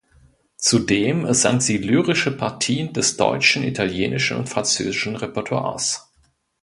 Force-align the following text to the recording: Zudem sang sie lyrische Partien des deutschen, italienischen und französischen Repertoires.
Zudem 0.57 1.31
sang 1.31 1.61
sie 1.61 1.77
lyrische 1.77 2.35
Partien 2.35 2.91
des 2.91 3.17
deutschen, 3.17 3.61
italienischen 3.63 4.37
und 4.37 4.49
französischen 4.49 5.15
Repertoires. 5.15 6.11